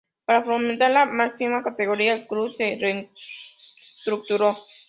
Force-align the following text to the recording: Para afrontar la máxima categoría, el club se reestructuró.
Para 0.25 0.39
afrontar 0.39 0.89
la 0.89 1.05
máxima 1.05 1.61
categoría, 1.61 2.13
el 2.13 2.25
club 2.25 2.51
se 2.51 2.75
reestructuró. 2.81 4.55